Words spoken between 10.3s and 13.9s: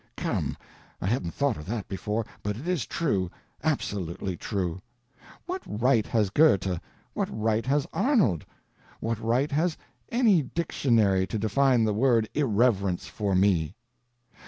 dictionary, to define the word Irreverence for me?